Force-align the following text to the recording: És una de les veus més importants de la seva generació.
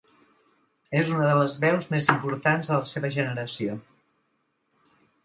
És 1.01 1.11
una 1.17 1.27
de 1.31 1.35
les 1.39 1.57
veus 1.65 1.85
més 1.95 2.07
importants 2.13 2.71
de 2.71 2.79
la 2.85 2.89
seva 2.93 3.13
generació. 3.17 3.77